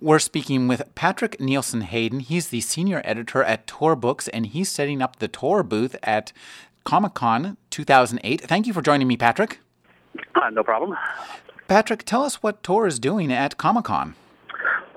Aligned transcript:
We're 0.00 0.20
speaking 0.20 0.68
with 0.68 0.94
Patrick 0.94 1.40
Nielsen 1.40 1.80
Hayden. 1.80 2.20
He's 2.20 2.50
the 2.50 2.60
senior 2.60 3.02
editor 3.04 3.42
at 3.42 3.66
Tor 3.66 3.96
Books, 3.96 4.28
and 4.28 4.46
he's 4.46 4.68
setting 4.68 5.02
up 5.02 5.16
the 5.16 5.26
Tor 5.26 5.64
booth 5.64 5.96
at 6.04 6.32
Comic 6.84 7.14
Con 7.14 7.56
2008. 7.70 8.42
Thank 8.42 8.68
you 8.68 8.72
for 8.72 8.80
joining 8.80 9.08
me, 9.08 9.16
Patrick. 9.16 9.58
Uh, 10.36 10.50
no 10.50 10.62
problem. 10.62 10.96
Patrick, 11.66 12.04
tell 12.04 12.22
us 12.22 12.44
what 12.44 12.62
Tor 12.62 12.86
is 12.86 13.00
doing 13.00 13.32
at 13.32 13.58
Comic 13.58 13.86
Con. 13.86 14.14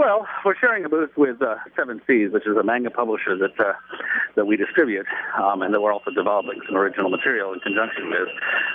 Well, 0.02 0.26
we're 0.44 0.58
sharing 0.58 0.84
a 0.84 0.90
booth 0.90 1.12
with 1.16 1.44
uh, 1.44 1.58
Seven 1.78 2.02
Seas, 2.08 2.32
which 2.34 2.48
is 2.48 2.58
a 2.58 2.64
manga 2.64 2.90
publisher 2.90 3.38
that 3.38 3.54
uh, 3.60 3.74
that 4.36 4.46
we 4.46 4.58
distribute, 4.58 5.06
um, 5.38 5.62
and 5.62 5.72
that 5.76 5.80
we're 5.80 5.94
also 5.94 6.10
developing 6.10 6.60
some 6.66 6.76
original 6.76 7.12
material 7.12 7.54
in 7.54 7.60
conjunction 7.60 8.10
with. 8.10 8.28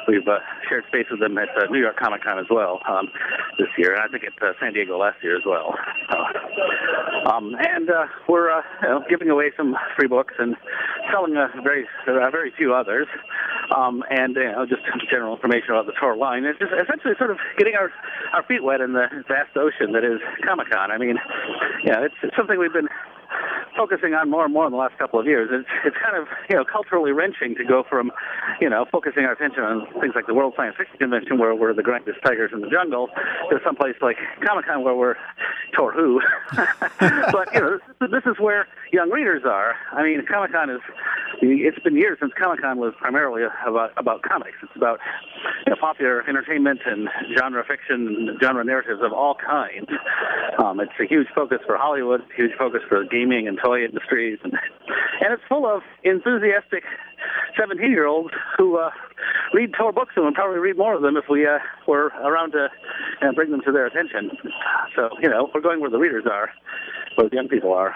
We've 0.07 0.29
uh, 0.29 0.39
shared 0.69 0.85
space 0.87 1.07
with 1.11 1.19
them 1.19 1.37
at 1.37 1.49
uh, 1.59 1.66
New 1.69 1.80
York 1.80 1.97
Comic 1.97 2.23
Con 2.23 2.39
as 2.39 2.47
well 2.49 2.79
um, 2.89 3.09
this 3.59 3.66
year, 3.77 3.93
and 3.93 4.02
I 4.02 4.07
think 4.07 4.23
at 4.23 4.41
uh, 4.41 4.52
San 4.61 4.73
Diego 4.73 4.99
last 4.99 5.16
year 5.21 5.37
as 5.37 5.43
well. 5.45 5.75
Uh, 6.11 7.29
um, 7.35 7.57
and 7.59 7.91
we're 8.29 8.55
you 8.83 8.88
know, 8.88 9.02
giving 9.11 9.29
away 9.29 9.51
some 9.57 9.74
free 9.99 10.07
books 10.07 10.35
and 10.38 10.55
selling 11.11 11.35
a 11.35 11.51
very 11.61 11.88
very 12.07 12.52
few 12.57 12.73
others, 12.73 13.09
um, 13.74 14.02
and 14.10 14.36
you 14.36 14.45
know, 14.45 14.66
just 14.66 14.82
general 15.10 15.34
information 15.34 15.70
about 15.70 15.86
the 15.86 15.92
Tor 15.98 16.16
line. 16.16 16.45
It's 16.45 16.59
just 16.59 16.72
essentially 16.72 17.14
sort 17.18 17.30
of 17.30 17.38
getting 17.59 17.74
our 17.74 17.90
our 18.32 18.42
feet 18.45 18.62
wet 18.62 18.80
in 18.80 18.92
the 18.92 19.06
vast 19.28 19.56
ocean 19.56 19.92
that 19.92 20.04
is 20.04 20.20
Comic 20.45 20.70
Con. 20.70 20.90
I 20.90 20.98
mean, 20.98 21.16
yeah, 21.84 22.04
it's, 22.04 22.14
it's 22.22 22.37
something 22.37 22.59
we've 22.59 22.72
been 22.72 22.88
focusing 23.76 24.14
on 24.14 24.30
more 24.30 24.44
and 24.44 24.54
more 24.54 24.64
in 24.64 24.72
the 24.72 24.78
last 24.78 24.96
couple 24.98 25.20
of 25.20 25.26
years. 25.26 25.50
It's 25.52 25.68
it's 25.84 25.96
kind 26.02 26.16
of 26.16 26.28
you 26.48 26.56
know 26.56 26.64
culturally 26.64 27.12
wrenching 27.12 27.54
to 27.56 27.64
go 27.64 27.84
from 27.88 28.10
you 28.60 28.70
know 28.70 28.87
focusing 28.90 29.24
our 29.24 29.32
attention 29.32 29.62
on 29.62 29.87
things 30.00 30.14
like 30.14 30.26
the 30.26 30.34
World 30.34 30.54
Science 30.56 30.76
Fiction 30.76 30.96
Convention 30.98 31.38
where 31.38 31.54
we're 31.54 31.74
the 31.74 31.82
grandest 31.82 32.18
tigers 32.24 32.50
in 32.52 32.60
the 32.60 32.70
jungle 32.70 33.09
to 33.50 33.59
someplace 33.64 33.96
like 34.00 34.16
Comic 34.44 34.66
Con 34.66 34.82
where 34.82 34.94
we're 34.94 35.16
Tor 35.76 35.92
who. 35.92 36.20
but 36.98 37.52
you 37.54 37.60
know 37.60 37.78
this, 38.00 38.10
this 38.10 38.24
is 38.26 38.40
where 38.40 38.66
young 38.92 39.10
readers 39.10 39.42
are. 39.44 39.74
I 39.92 40.02
mean 40.02 40.24
Comic 40.26 40.52
Con 40.52 40.70
is 40.70 40.80
it's 41.40 41.79
been 41.80 41.96
years 41.96 42.18
since 42.20 42.32
Comic 42.40 42.60
Con 42.60 42.79
was 42.79 42.95
primarily 42.98 43.42
about 43.66 43.92
about 43.96 44.23
comics. 44.23 44.56
It's 44.62 44.76
about 44.76 44.98
you 45.66 45.70
know, 45.70 45.76
popular 45.80 46.28
entertainment 46.28 46.80
and 46.87 47.09
genre 47.37 47.65
fiction, 47.65 48.28
and 48.28 48.40
genre 48.43 48.65
narratives 48.65 49.01
of 49.02 49.12
all 49.12 49.34
kinds. 49.34 49.88
Um, 50.62 50.80
it's 50.80 50.93
a 51.01 51.06
huge 51.06 51.28
focus 51.34 51.59
for 51.66 51.76
Hollywood, 51.76 52.23
huge 52.37 52.52
focus 52.59 52.80
for 52.88 53.04
gaming 53.04 53.48
and 53.48 53.59
toy 53.62 53.84
industries, 53.84 54.38
and 54.45 54.54
and 55.20 55.32
it's 55.32 55.43
full 55.48 55.66
of 55.66 55.82
enthusiastic 56.04 56.84
17 57.59 57.90
year 57.90 58.06
olds 58.06 58.34
who 58.56 58.78
uh, 58.78 58.90
read 59.54 59.73
Tor 59.78 59.93
books 59.93 60.12
and 60.16 60.24
would 60.24 60.34
probably 60.34 60.59
read 60.59 60.76
more 60.76 60.95
of 60.95 61.02
them 61.02 61.16
if 61.16 61.24
we 61.30 61.46
uh, 61.46 61.59
were 61.87 62.09
around 62.23 62.52
to 62.52 62.68
uh, 63.23 63.32
bring 63.32 63.50
them 63.50 63.62
to 63.65 63.73
their 63.73 63.87
attention. 63.87 64.31
So, 64.94 65.10
you 65.21 65.28
know, 65.28 65.50
we're 65.54 65.60
going 65.60 65.81
where 65.81 65.91
the 65.91 65.98
readers 65.98 66.25
are, 66.31 66.50
the 67.16 67.28
young 67.32 67.48
people 67.48 67.72
are. 67.72 67.94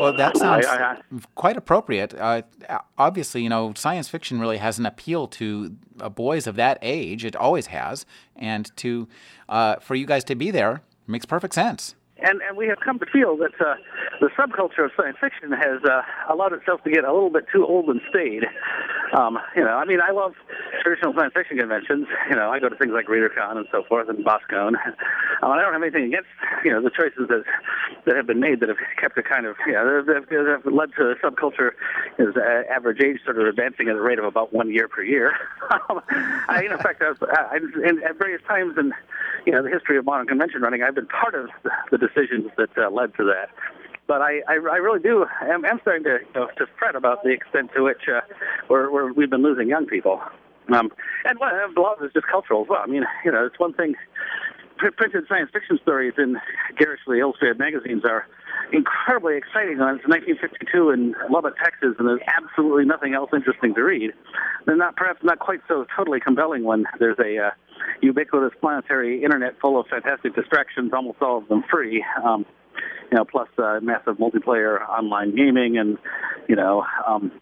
Well, 0.00 0.16
that 0.16 0.36
sounds 0.36 0.66
I, 0.66 0.92
I, 0.92 0.96
quite 1.34 1.56
appropriate. 1.56 2.14
Uh, 2.14 2.42
obviously, 2.98 3.42
you 3.42 3.48
know, 3.48 3.72
science 3.74 4.08
fiction 4.08 4.40
really 4.40 4.58
has 4.58 4.78
an 4.78 4.86
appeal 4.86 5.26
to 5.28 5.76
uh, 6.00 6.08
boys 6.08 6.46
of 6.46 6.56
that 6.56 6.78
age. 6.82 7.24
It 7.24 7.36
always 7.36 7.66
has. 7.66 8.06
And 8.34 8.70
to 8.76 9.08
uh, 9.48 9.76
for 9.76 9.94
you 9.94 10.06
guys 10.06 10.24
to 10.24 10.34
be 10.34 10.50
there 10.50 10.82
makes 11.06 11.24
perfect 11.24 11.54
sense 11.54 11.94
and 12.18 12.40
and 12.46 12.56
we 12.56 12.66
have 12.66 12.78
come 12.80 12.98
to 12.98 13.06
feel 13.06 13.36
that 13.36 13.52
uh, 13.60 13.74
the 14.20 14.28
subculture 14.38 14.84
of 14.84 14.90
science 14.96 15.16
fiction 15.20 15.52
has 15.52 15.82
uh, 15.84 16.02
allowed 16.32 16.52
itself 16.52 16.82
to 16.84 16.90
get 16.90 17.04
a 17.04 17.12
little 17.12 17.30
bit 17.30 17.44
too 17.52 17.66
old 17.66 17.88
and 17.88 18.00
staid. 18.08 18.44
Um, 19.12 19.38
you 19.54 19.62
know, 19.62 19.76
I 19.76 19.84
mean, 19.84 20.00
I 20.00 20.10
love 20.10 20.34
traditional 20.82 21.14
science 21.14 21.32
fiction 21.34 21.58
conventions. 21.58 22.06
You 22.30 22.36
know, 22.36 22.50
I 22.50 22.58
go 22.58 22.68
to 22.68 22.76
things 22.76 22.92
like 22.92 23.06
ReaderCon 23.06 23.56
and 23.56 23.66
so 23.70 23.84
forth, 23.88 24.08
and 24.08 24.24
Boskone. 24.24 24.74
Um, 25.42 25.50
I 25.50 25.60
don't 25.60 25.72
have 25.72 25.82
anything 25.82 26.06
against 26.06 26.28
you 26.64 26.70
know 26.70 26.82
the 26.82 26.90
choices 26.90 27.28
that 27.28 27.44
that 28.06 28.16
have 28.16 28.26
been 28.26 28.40
made 28.40 28.60
that 28.60 28.68
have 28.68 28.78
kept 29.00 29.18
a 29.18 29.22
kind 29.22 29.46
of 29.46 29.56
you 29.66 29.72
know 29.72 30.02
that 30.02 30.16
have 30.30 30.72
led 30.72 30.90
to 30.96 31.04
the 31.04 31.14
subculture 31.22 31.72
is 32.18 32.34
uh, 32.36 32.72
average 32.72 33.00
age 33.00 33.20
sort 33.24 33.38
of 33.38 33.46
advancing 33.46 33.88
at 33.88 33.96
a 33.96 34.00
rate 34.00 34.18
of 34.18 34.24
about 34.24 34.52
one 34.52 34.72
year 34.72 34.88
per 34.88 35.02
year. 35.02 35.32
um, 35.70 36.00
I, 36.48 36.66
in 36.70 36.76
fact, 36.78 37.02
I, 37.02 37.10
was, 37.10 37.18
I, 37.22 37.56
in, 37.56 38.02
at 38.02 38.18
various 38.18 38.42
times 38.46 38.76
in 38.78 38.92
you 39.44 39.52
know 39.52 39.62
the 39.62 39.70
history 39.70 39.98
of 39.98 40.04
modern 40.04 40.26
convention 40.26 40.62
running, 40.62 40.82
I've 40.82 40.94
been 40.94 41.06
part 41.06 41.34
of 41.34 41.48
the, 41.62 41.70
the 41.92 41.98
decisions 41.98 42.50
that 42.56 42.70
uh, 42.76 42.90
led 42.90 43.14
to 43.16 43.24
that. 43.24 43.50
But 44.06 44.22
I, 44.22 44.40
I, 44.48 44.54
I 44.54 44.76
really 44.76 45.00
do 45.00 45.26
am, 45.42 45.64
am 45.64 45.78
starting 45.82 46.04
to 46.04 46.18
you 46.20 46.40
know, 46.40 46.48
to 46.58 46.66
fret 46.78 46.94
about 46.94 47.22
the 47.24 47.30
extent 47.30 47.70
to 47.74 47.82
which 47.82 48.02
uh, 48.08 48.20
we're, 48.68 48.90
we're, 48.90 49.12
we've 49.12 49.30
been 49.30 49.42
losing 49.42 49.68
young 49.68 49.86
people. 49.86 50.20
Um, 50.72 50.90
and 51.24 51.38
well, 51.38 51.50
a 51.54 51.80
lot 51.80 51.98
of 51.98 52.02
it 52.02 52.06
is 52.06 52.12
just 52.12 52.26
cultural 52.26 52.62
as 52.62 52.68
well. 52.68 52.82
I 52.82 52.86
mean, 52.86 53.04
you 53.24 53.32
know, 53.32 53.46
it's 53.46 53.58
one 53.58 53.72
thing. 53.72 53.94
Printed 54.78 55.24
science 55.26 55.48
fiction 55.54 55.78
stories 55.80 56.12
in 56.18 56.36
garishly 56.78 57.20
illustrated 57.20 57.58
magazines 57.58 58.04
are 58.04 58.26
incredibly 58.72 59.36
exciting. 59.36 59.80
It's 59.80 60.06
1952 60.06 60.90
in 60.90 61.14
Lubbock, 61.30 61.56
Texas, 61.56 61.94
and 61.98 62.06
there's 62.06 62.20
absolutely 62.26 62.84
nothing 62.84 63.14
else 63.14 63.30
interesting 63.32 63.74
to 63.74 63.82
read. 63.82 64.12
They're 64.66 64.76
not 64.76 64.96
perhaps 64.96 65.20
not 65.22 65.38
quite 65.38 65.60
so 65.66 65.86
totally 65.96 66.20
compelling 66.20 66.64
when 66.64 66.84
there's 66.98 67.18
a 67.18 67.38
uh, 67.38 67.50
ubiquitous 68.02 68.52
planetary 68.60 69.22
internet 69.24 69.58
full 69.60 69.80
of 69.80 69.86
fantastic 69.86 70.34
distractions, 70.34 70.92
almost 70.92 71.22
all 71.22 71.38
of 71.38 71.48
them 71.48 71.64
free. 71.70 72.04
Um, 72.22 72.44
you 73.10 73.16
know, 73.16 73.24
plus 73.24 73.48
uh, 73.58 73.80
massive 73.82 74.16
multiplayer 74.16 74.86
online 74.88 75.34
gaming 75.34 75.78
and 75.78 75.98
you 76.48 76.56
know 76.56 76.84
um, 77.06 77.32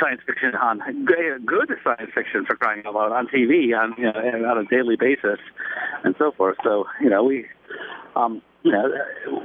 science 0.00 0.20
fiction 0.26 0.54
on 0.54 0.80
good 1.04 1.70
science 1.82 2.10
fiction 2.14 2.44
for 2.46 2.56
crying 2.56 2.82
out 2.86 2.94
loud 2.94 3.12
on 3.12 3.26
TV 3.26 3.76
on 3.76 3.94
you 3.96 4.04
know, 4.04 4.48
on 4.50 4.58
a 4.58 4.64
daily 4.68 4.96
basis 4.96 5.38
and 6.04 6.14
so 6.18 6.32
forth. 6.32 6.56
So 6.64 6.84
you 7.00 7.10
know 7.10 7.24
we 7.24 7.46
um, 8.16 8.42
you 8.64 8.72
know, 8.72 8.90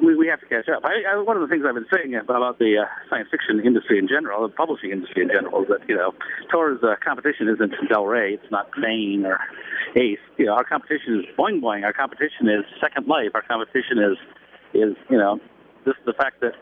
we, 0.02 0.16
we 0.16 0.28
have 0.28 0.40
to 0.42 0.48
catch 0.48 0.68
up. 0.68 0.84
I, 0.84 1.14
I, 1.14 1.22
one 1.22 1.38
of 1.38 1.42
the 1.42 1.48
things 1.48 1.64
I've 1.68 1.76
been 1.76 1.86
saying 1.94 2.16
about 2.16 2.58
the 2.58 2.82
uh, 2.82 2.86
science 3.10 3.30
fiction 3.30 3.62
industry 3.64 4.00
in 4.00 4.08
general, 4.08 4.42
the 4.42 4.54
publishing 4.54 4.90
industry 4.90 5.22
in 5.22 5.30
general, 5.30 5.62
is 5.62 5.70
that 5.70 5.88
you 5.88 5.96
know, 5.96 6.14
Tor's 6.52 6.82
uh, 6.82 6.96
competition 7.04 7.48
isn't 7.48 7.72
Del 7.90 8.06
Rey, 8.06 8.34
it's 8.34 8.52
not 8.52 8.72
Baen 8.82 9.26
or 9.26 9.40
Ace. 9.96 10.20
You 10.38 10.48
know, 10.48 10.54
our 10.54 10.64
competition 10.64 11.22
is 11.22 11.26
Boing 11.38 11.62
Boing. 11.62 11.84
Our 11.84 11.94
competition 11.94 12.50
is 12.50 12.66
Second 12.82 13.08
Life. 13.08 13.32
Our 13.36 13.44
competition 13.44 14.02
is 14.02 14.18
is 14.74 14.96
you 15.10 15.18
know, 15.18 15.40
just 15.86 15.98
the 16.06 16.14
fact 16.14 16.42
that 16.42 16.54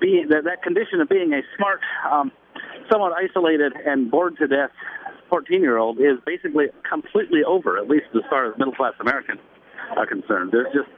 being 0.00 0.26
that, 0.30 0.44
that 0.44 0.62
condition 0.62 1.00
of 1.00 1.08
being 1.08 1.32
a 1.32 1.42
smart, 1.56 1.80
um, 2.10 2.32
somewhat 2.90 3.12
isolated 3.12 3.72
and 3.86 4.10
bored 4.10 4.36
to 4.38 4.46
death 4.46 4.70
14 5.28 5.60
year 5.60 5.78
old 5.78 5.98
is 5.98 6.18
basically 6.26 6.66
completely 6.88 7.40
over, 7.46 7.78
at 7.78 7.88
least 7.88 8.06
as 8.14 8.22
far 8.28 8.50
as 8.50 8.58
middle 8.58 8.74
class 8.74 8.94
Americans 9.00 9.40
are 9.96 10.06
concerned. 10.06 10.50
There's 10.52 10.72
just 10.72 10.90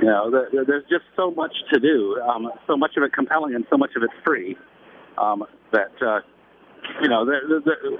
you 0.00 0.06
know, 0.06 0.30
there's 0.30 0.84
just 0.88 1.04
so 1.16 1.30
much 1.30 1.54
to 1.72 1.80
do, 1.80 2.20
um, 2.22 2.50
so 2.66 2.76
much 2.76 2.92
of 2.96 3.02
it 3.02 3.12
compelling 3.12 3.54
and 3.54 3.64
so 3.70 3.76
much 3.76 3.90
of 3.96 4.02
it 4.02 4.10
free 4.24 4.56
um, 5.18 5.44
that 5.72 5.92
uh, 6.00 6.20
you 7.02 7.08
know, 7.08 7.24
the, 7.24 7.38
the, 7.48 7.60
the, 7.64 7.98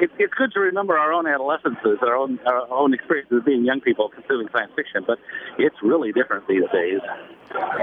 it, 0.00 0.10
it's 0.18 0.34
good 0.34 0.52
to 0.52 0.60
remember 0.60 0.98
our 0.98 1.12
own 1.12 1.26
adolescences, 1.26 1.98
our 2.02 2.16
own 2.16 2.38
our 2.46 2.70
own 2.70 2.94
experiences 2.94 3.38
of 3.38 3.44
being 3.44 3.64
young 3.64 3.80
people 3.80 4.08
consuming 4.08 4.48
science 4.52 4.72
fiction, 4.74 5.04
but 5.06 5.18
it's 5.58 5.76
really 5.82 6.12
different 6.12 6.46
these 6.48 6.64
days. 6.72 7.00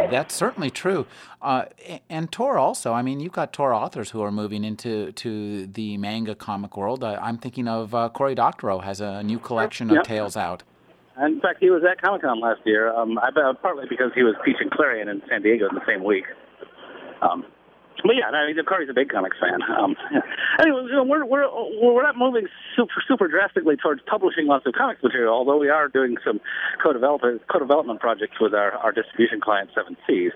That's 0.09 0.35
certainly 0.35 0.69
true. 0.69 1.05
Uh, 1.41 1.65
and 2.09 2.31
Tor 2.31 2.57
also. 2.57 2.93
I 2.93 3.01
mean, 3.01 3.19
you've 3.19 3.31
got 3.31 3.53
Tor 3.53 3.73
authors 3.73 4.11
who 4.11 4.21
are 4.21 4.31
moving 4.31 4.63
into 4.63 5.11
to 5.13 5.67
the 5.67 5.97
manga 5.97 6.35
comic 6.35 6.75
world. 6.75 7.03
Uh, 7.03 7.17
I'm 7.21 7.37
thinking 7.37 7.67
of 7.67 7.95
uh, 7.95 8.09
Cory 8.09 8.35
Doctorow 8.35 8.79
has 8.79 8.99
a 8.99 9.23
new 9.23 9.39
collection 9.39 9.89
of 9.89 9.97
yep. 9.97 10.03
tales 10.03 10.35
out. 10.35 10.63
In 11.21 11.39
fact, 11.39 11.57
he 11.59 11.69
was 11.69 11.83
at 11.89 12.01
Comic 12.01 12.21
Con 12.21 12.39
last 12.39 12.61
year. 12.65 12.93
Um, 12.93 13.19
I, 13.19 13.29
partly 13.61 13.85
because 13.89 14.11
he 14.15 14.23
was 14.23 14.35
teaching 14.45 14.69
Clarion 14.71 15.07
in 15.07 15.21
San 15.29 15.41
Diego 15.41 15.67
in 15.69 15.75
the 15.75 15.85
same 15.85 16.03
week. 16.03 16.25
Um, 17.21 17.45
but 18.03 18.15
yeah, 18.15 18.29
I 18.29 18.47
mean, 18.47 18.57
Cory's 18.65 18.89
a 18.89 18.93
big 18.93 19.09
comics 19.09 19.37
fan. 19.39 19.61
Um. 19.63 19.95
Anyway, 20.59 20.83
you 20.83 20.93
know, 20.93 21.03
we're 21.03 21.25
we're 21.25 21.47
we're 21.81 22.03
not 22.03 22.17
moving 22.17 22.45
super 22.75 23.01
super 23.07 23.27
drastically 23.27 23.77
towards 23.77 24.01
publishing 24.05 24.45
lots 24.47 24.65
of 24.67 24.73
comics 24.73 25.01
material, 25.01 25.33
although 25.33 25.57
we 25.57 25.69
are 25.69 25.87
doing 25.87 26.17
some 26.25 26.39
co-development 26.83 27.41
co-development 27.51 27.99
projects 27.99 28.35
with 28.39 28.53
our, 28.53 28.73
our 28.73 28.91
distribution 28.91 29.39
client 29.39 29.69
Seven 29.73 29.95
Seas. 30.05 30.33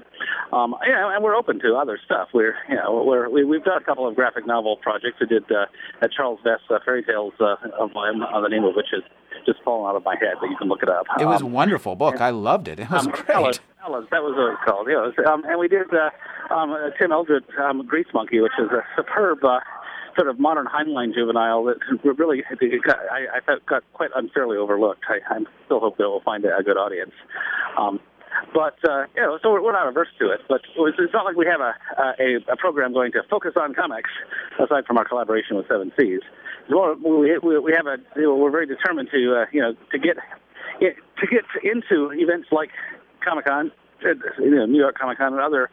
Um, 0.53 0.73
yeah, 0.87 1.13
and 1.13 1.23
we're 1.23 1.35
open 1.35 1.59
to 1.59 1.75
other 1.75 1.99
stuff. 2.03 2.29
We're 2.33 2.55
you 2.69 2.75
know 2.75 3.03
we're 3.05 3.29
we, 3.29 3.43
we've 3.43 3.63
got 3.63 3.81
a 3.81 3.85
couple 3.85 4.07
of 4.07 4.15
graphic 4.15 4.47
novel 4.47 4.77
projects. 4.77 5.17
We 5.19 5.27
did 5.27 5.43
uh, 5.51 5.67
a 6.01 6.07
Charles 6.07 6.39
Vess 6.45 6.63
uh, 6.69 6.79
fairy 6.83 7.03
tales 7.03 7.33
uh, 7.39 7.55
of 7.77 7.91
uh, 7.91 8.41
the 8.41 8.49
name 8.49 8.63
of 8.63 8.73
which 8.75 8.93
is 8.93 9.03
just 9.45 9.61
fallen 9.63 9.89
out 9.89 9.95
of 9.95 10.03
my 10.03 10.15
head, 10.19 10.35
but 10.39 10.49
you 10.49 10.57
can 10.57 10.67
look 10.67 10.83
it 10.83 10.89
up. 10.89 11.05
It 11.19 11.25
was 11.25 11.41
um, 11.41 11.47
a 11.47 11.51
wonderful 11.51 11.95
book. 11.95 12.21
I 12.21 12.29
loved 12.29 12.67
it. 12.67 12.79
It 12.79 12.89
was 12.89 13.05
um, 13.05 13.11
great. 13.11 13.29
Ellis, 13.29 13.59
Ellis, 13.85 14.05
that 14.11 14.23
was 14.23 14.35
what 14.35 14.47
it 14.47 14.55
was 14.55 14.59
called. 14.65 14.87
Yeah, 14.87 15.05
it 15.05 15.17
was, 15.17 15.25
um, 15.27 15.43
and 15.45 15.59
we 15.59 15.67
did 15.67 15.87
uh, 15.93 16.53
um, 16.53 16.75
Tim 16.99 17.11
Eldred, 17.11 17.43
um, 17.59 17.85
Grease 17.85 18.07
Monkey, 18.13 18.39
which 18.39 18.53
is 18.59 18.69
a 18.71 18.81
superb 18.95 19.43
uh, 19.43 19.59
sort 20.15 20.29
of 20.29 20.39
modern 20.39 20.65
Heinlein 20.65 21.13
juvenile 21.13 21.63
that 21.65 21.77
really 22.03 22.43
got, 22.85 22.99
I, 23.11 23.37
I 23.37 23.39
thought 23.45 23.65
got 23.65 23.83
quite 23.93 24.09
unfairly 24.15 24.57
overlooked. 24.57 25.03
I, 25.09 25.19
I 25.33 25.39
still 25.65 25.79
hope 25.79 25.97
that 25.97 26.03
it 26.03 26.07
will 26.07 26.21
find 26.21 26.45
a, 26.45 26.63
good 26.63 26.77
audience. 26.77 27.11
Um, 27.77 27.99
but 28.53 28.77
uh, 28.87 29.05
you 29.15 29.21
know, 29.21 29.39
so 29.41 29.51
we're, 29.51 29.61
we're 29.61 29.71
not 29.71 29.87
averse 29.87 30.07
to 30.19 30.31
it. 30.31 30.41
But 30.47 30.61
it's 30.75 31.13
not 31.13 31.25
like 31.25 31.35
we 31.35 31.45
have 31.45 31.61
a, 31.61 31.73
a 32.21 32.53
a 32.53 32.57
program 32.57 32.93
going 32.93 33.11
to 33.13 33.23
focus 33.29 33.53
on 33.55 33.73
comics 33.73 34.09
aside 34.59 34.85
from 34.85 34.97
our 34.97 35.05
collaboration 35.05 35.55
with 35.57 35.67
Seven 35.67 35.91
Seas. 35.97 36.21
Well, 36.69 36.95
we, 36.95 37.37
we 37.39 37.73
have 37.73 37.85
a 37.85 37.97
we're 38.15 38.51
very 38.51 38.65
determined 38.65 39.09
to 39.11 39.41
uh, 39.41 39.45
you 39.51 39.61
know 39.61 39.73
to 39.91 39.99
get 39.99 40.17
to 40.79 41.27
get 41.27 41.43
into 41.63 42.11
events 42.11 42.47
like 42.51 42.69
Comic 43.23 43.45
Con, 43.45 43.71
uh, 44.03 44.09
you 44.39 44.51
know, 44.51 44.65
New 44.65 44.79
York 44.79 44.97
Comic 44.97 45.17
Con, 45.17 45.33
and 45.33 45.41
other 45.41 45.69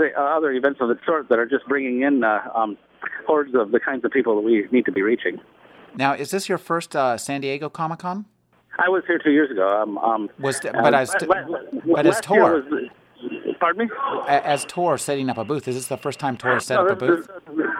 uh, 0.00 0.20
other 0.20 0.52
events 0.52 0.80
of 0.80 0.88
the 0.88 0.98
sort 1.06 1.28
that 1.28 1.38
are 1.38 1.46
just 1.46 1.66
bringing 1.66 2.02
in 2.02 2.24
uh, 2.24 2.40
um, 2.54 2.76
hordes 3.26 3.54
of 3.54 3.72
the 3.72 3.80
kinds 3.80 4.04
of 4.04 4.10
people 4.10 4.36
that 4.36 4.42
we 4.42 4.66
need 4.70 4.84
to 4.84 4.92
be 4.92 5.02
reaching. 5.02 5.38
Now, 5.94 6.14
is 6.14 6.30
this 6.30 6.48
your 6.48 6.58
first 6.58 6.94
uh, 6.94 7.16
San 7.16 7.40
Diego 7.40 7.68
Comic 7.68 8.00
Con? 8.00 8.26
I 8.78 8.88
was 8.90 9.02
here 9.06 9.18
two 9.18 9.30
years 9.30 9.50
ago. 9.50 9.82
Um, 9.82 9.98
um, 9.98 10.28
was 10.38 10.60
but 10.60 10.94
as 10.94 11.14
t- 11.18 11.26
but 11.26 12.06
as 12.06 12.20
Tor. 12.20 12.62
Pardon 13.58 13.86
me? 13.86 13.94
As 14.28 14.66
Tor 14.66 14.98
setting 14.98 15.30
up 15.30 15.38
a 15.38 15.44
booth, 15.44 15.66
is 15.66 15.76
this 15.76 15.86
the 15.86 15.96
first 15.96 16.20
time 16.20 16.36
Tor 16.36 16.60
set 16.60 16.74
no, 16.74 16.86
up 16.86 16.90
a 16.90 17.06
booth? 17.06 17.30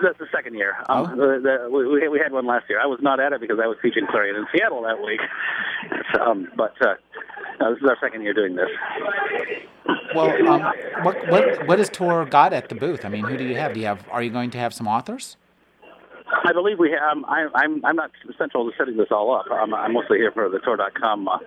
That's 0.02 0.19
the 0.19 0.26
second 0.34 0.54
year. 0.54 0.76
Um, 0.88 1.06
oh? 1.06 1.16
the, 1.16 1.40
the, 1.43 1.70
we, 1.70 2.08
we 2.08 2.19
had 2.19 2.32
one 2.32 2.46
last 2.46 2.64
year. 2.69 2.81
I 2.81 2.87
was 2.87 2.98
not 3.02 3.20
at 3.20 3.32
it 3.32 3.40
because 3.40 3.58
I 3.62 3.66
was 3.66 3.76
teaching 3.82 4.06
Clarion 4.10 4.37
in 4.37 4.46
Seattle 4.52 4.82
that 4.82 5.02
week. 5.02 5.20
Um, 6.20 6.48
but 6.56 6.72
uh, 6.81 6.94
no, 7.60 7.75
this 7.75 7.82
is 7.82 7.88
our 7.88 7.96
second 8.00 8.22
year 8.22 8.32
doing 8.32 8.56
this. 8.56 8.69
Well, 10.14 10.31
um, 10.48 10.62
what 11.02 11.28
what 11.28 11.66
what 11.66 11.78
has 11.78 11.90
Tor 11.90 12.25
got 12.25 12.52
at 12.52 12.69
the 12.70 12.75
booth? 12.75 13.04
I 13.04 13.08
mean, 13.08 13.25
who 13.25 13.37
do 13.37 13.44
you 13.44 13.56
have? 13.56 13.75
Do 13.75 13.81
you 13.81 13.87
have? 13.87 14.04
Are 14.10 14.22
you 14.22 14.31
going 14.31 14.50
to 14.52 14.58
have 14.58 14.72
some 14.72 14.88
authors? 14.88 15.37
I 16.44 16.52
believe 16.52 16.78
we 16.78 16.90
have. 16.90 17.16
Um, 17.16 17.25
I, 17.26 17.48
I'm 17.54 17.84
I'm 17.84 17.96
not 17.96 18.10
central 18.38 18.69
to 18.70 18.76
setting 18.76 18.96
this 18.96 19.08
all 19.10 19.34
up. 19.34 19.46
I'm, 19.50 19.75
I'm 19.75 19.93
mostly 19.93 20.19
here 20.19 20.32
for 20.32 20.48
the 20.48 20.58
Tor.com 20.58 21.28
uh, 21.28 21.38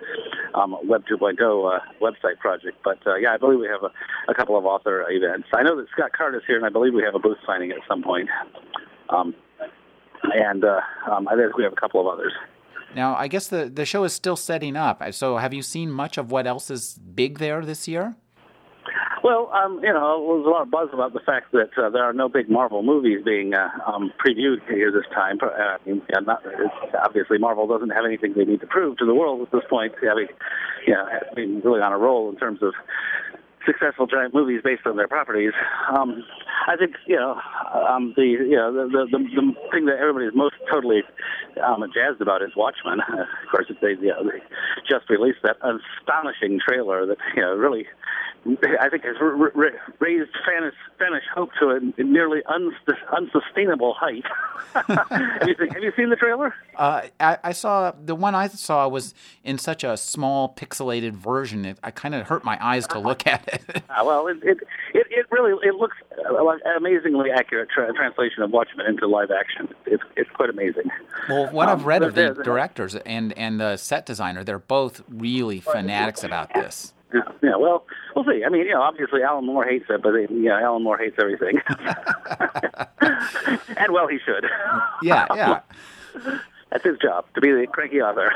um, 0.54 0.76
Web 0.84 1.04
2.0 1.10 1.38
uh, 1.40 1.78
website 2.00 2.38
project. 2.38 2.78
But 2.84 2.98
uh, 3.06 3.16
yeah, 3.16 3.34
I 3.34 3.36
believe 3.38 3.60
we 3.60 3.68
have 3.68 3.82
a, 3.82 4.30
a 4.30 4.34
couple 4.34 4.56
of 4.56 4.64
author 4.64 5.04
events. 5.10 5.48
I 5.54 5.62
know 5.62 5.76
that 5.76 5.86
Scott 5.92 6.12
Card 6.16 6.34
is 6.34 6.42
here, 6.46 6.56
and 6.56 6.66
I 6.66 6.70
believe 6.70 6.94
we 6.94 7.02
have 7.02 7.14
a 7.14 7.18
booth 7.18 7.38
signing 7.46 7.70
at 7.70 7.78
some 7.88 8.02
point. 8.02 8.28
Um, 9.08 9.34
and 10.22 10.64
uh, 10.64 10.80
um, 11.10 11.28
I 11.28 11.36
think 11.36 11.56
we 11.56 11.64
have 11.64 11.72
a 11.72 11.80
couple 11.80 12.00
of 12.00 12.06
others. 12.06 12.32
Now, 12.94 13.14
I 13.14 13.28
guess 13.28 13.48
the 13.48 13.70
the 13.72 13.84
show 13.84 14.04
is 14.04 14.12
still 14.12 14.36
setting 14.36 14.76
up. 14.76 15.02
So, 15.14 15.36
have 15.36 15.54
you 15.54 15.62
seen 15.62 15.90
much 15.90 16.18
of 16.18 16.30
what 16.30 16.46
else 16.46 16.70
is 16.70 16.98
big 17.14 17.38
there 17.38 17.64
this 17.64 17.86
year? 17.86 18.16
Well, 19.22 19.50
um, 19.52 19.80
you 19.82 19.92
know, 19.92 20.16
there 20.16 20.36
was 20.40 20.46
a 20.46 20.50
lot 20.50 20.62
of 20.62 20.70
buzz 20.70 20.88
about 20.92 21.12
the 21.12 21.20
fact 21.20 21.52
that 21.52 21.76
uh, 21.76 21.90
there 21.90 22.04
are 22.04 22.12
no 22.12 22.28
big 22.28 22.48
Marvel 22.48 22.82
movies 22.82 23.20
being 23.24 23.52
uh, 23.52 23.68
um, 23.86 24.12
previewed 24.16 24.64
here 24.66 24.90
this 24.90 25.04
time. 25.12 25.38
Uh, 25.42 25.48
I 25.48 25.76
mean, 25.84 26.00
yeah, 26.08 26.20
not, 26.20 26.42
obviously, 27.04 27.36
Marvel 27.38 27.66
doesn't 27.66 27.90
have 27.90 28.04
anything 28.06 28.32
they 28.34 28.44
need 28.44 28.60
to 28.60 28.66
prove 28.66 28.96
to 28.98 29.04
the 29.06 29.14
world 29.14 29.42
at 29.42 29.52
this 29.52 29.68
point. 29.68 29.92
I 30.00 30.14
mean, 30.14 30.28
you 30.86 30.94
know, 30.94 31.06
really 31.36 31.80
on 31.80 31.92
a 31.92 31.98
roll 31.98 32.30
in 32.30 32.36
terms 32.36 32.62
of 32.62 32.72
successful 33.66 34.06
giant 34.06 34.34
movies 34.34 34.60
based 34.62 34.86
on 34.86 34.96
their 34.96 35.08
properties. 35.08 35.52
Um, 35.88 36.24
I 36.66 36.76
think 36.76 36.96
you 37.06 37.16
know 37.16 37.40
um, 37.74 38.14
the 38.16 38.24
you 38.24 38.56
know 38.56 38.72
the, 38.72 39.06
the 39.06 39.18
the 39.34 39.54
thing 39.70 39.86
that 39.86 39.98
everybody 39.98 40.26
is 40.26 40.32
most 40.34 40.56
totally 40.70 41.02
um, 41.64 41.84
jazzed 41.92 42.20
about 42.20 42.42
is 42.42 42.50
Watchmen. 42.56 43.00
of 43.08 43.50
course, 43.50 43.66
they 43.80 43.90
you 43.90 44.08
know 44.08 44.24
they 44.24 44.40
just 44.88 45.08
released 45.10 45.40
that 45.42 45.56
astonishing 45.62 46.60
trailer 46.66 47.06
that 47.06 47.18
you 47.34 47.42
know 47.42 47.54
really 47.54 47.86
I 48.46 48.88
think 48.88 49.04
has 49.04 49.16
r- 49.20 49.52
r- 49.54 49.72
raised 49.98 50.30
fannish, 50.46 50.74
fannish 50.98 51.24
hope 51.34 51.50
to 51.60 51.70
a 51.98 52.02
nearly 52.02 52.40
uns- 52.46 52.98
unsustainable 53.14 53.94
height. 53.94 54.24
have, 54.72 55.46
you 55.46 55.54
seen, 55.58 55.68
have, 55.68 55.82
you 55.82 55.92
seen, 55.94 56.08
the 56.08 56.16
trailer? 56.16 56.54
Uh, 56.74 57.02
I, 57.18 57.38
I, 57.44 57.52
saw 57.52 57.92
the 58.02 58.14
one 58.14 58.34
I 58.34 58.48
saw 58.48 58.88
was 58.88 59.14
in 59.44 59.58
such 59.58 59.84
a 59.84 59.96
small 59.96 60.54
pixelated 60.54 61.12
version. 61.12 61.66
It, 61.66 61.78
I 61.82 61.90
kind 61.90 62.14
of 62.14 62.28
hurt 62.28 62.42
my 62.42 62.56
eyes 62.64 62.86
to 62.88 62.98
look 62.98 63.26
at 63.26 63.46
uh, 63.52 63.58
well, 64.04 64.26
it, 64.26 64.38
it, 64.42 64.58
it 64.94 65.06
it 65.10 65.26
really 65.30 65.52
it 65.66 65.74
looks 65.74 65.96
like 66.10 66.60
an 66.64 66.76
amazingly 66.76 67.30
accurate 67.30 67.68
tra- 67.70 67.92
translation 67.92 68.42
of 68.42 68.50
Watchmen 68.50 68.86
into 68.86 69.06
live 69.06 69.30
action. 69.30 69.68
It's 69.86 70.02
it's 70.16 70.30
quite 70.30 70.50
amazing. 70.50 70.90
Well, 71.28 71.50
what 71.50 71.68
um, 71.68 71.78
I've 71.78 71.86
read 71.86 72.02
of 72.02 72.14
the 72.14 72.34
directors 72.42 72.96
and 72.96 73.36
and 73.38 73.60
the 73.60 73.76
set 73.76 74.06
designer, 74.06 74.44
they're 74.44 74.58
both 74.58 75.02
really 75.08 75.60
fanatics 75.60 76.24
about 76.24 76.52
this. 76.54 76.94
Yeah, 77.12 77.22
yeah. 77.42 77.56
Well, 77.56 77.84
we'll 78.14 78.24
see. 78.24 78.44
I 78.44 78.48
mean, 78.48 78.66
you 78.66 78.72
know, 78.72 78.82
obviously 78.82 79.22
Alan 79.22 79.44
Moore 79.44 79.64
hates 79.64 79.86
it, 79.88 80.02
but 80.02 80.12
yeah, 80.30 80.60
Alan 80.60 80.84
Moore 80.84 80.96
hates 80.96 81.16
everything, 81.18 81.60
and 83.76 83.92
well, 83.92 84.06
he 84.06 84.18
should. 84.24 84.46
yeah, 85.02 85.26
yeah. 85.34 85.60
That's 86.70 86.84
his 86.84 86.98
job 86.98 87.26
to 87.34 87.40
be 87.40 87.50
the 87.50 87.66
cranky 87.66 88.00
author. 88.00 88.32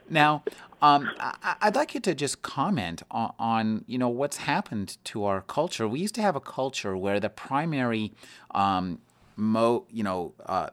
now, 0.10 0.42
um, 0.82 1.08
I, 1.20 1.56
would 1.66 1.76
like 1.76 1.94
you 1.94 2.00
to 2.00 2.14
just 2.14 2.42
comment 2.42 3.02
on, 3.10 3.32
on, 3.38 3.84
you 3.86 3.96
know, 3.96 4.08
what's 4.08 4.38
happened 4.38 4.98
to 5.04 5.24
our 5.24 5.42
culture. 5.42 5.86
We 5.86 6.00
used 6.00 6.16
to 6.16 6.22
have 6.22 6.34
a 6.34 6.40
culture 6.40 6.96
where 6.96 7.20
the 7.20 7.30
primary, 7.30 8.12
um, 8.50 9.00
mo, 9.36 9.86
you 9.90 10.02
know, 10.02 10.34
uh, 10.46 10.70